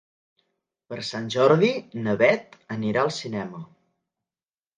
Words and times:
Per 0.93 0.97
Sant 1.09 1.27
Jordi 1.35 1.69
na 2.07 2.15
Bet 2.23 2.57
anirà 2.77 3.05
al 3.05 3.13
cinema. 3.19 3.63